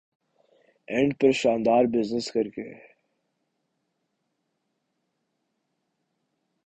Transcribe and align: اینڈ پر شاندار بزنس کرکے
اینڈ 0.87 1.09
پر 1.19 1.31
شاندار 1.31 1.83
بزنس 1.93 2.31
کرکے 2.31 2.69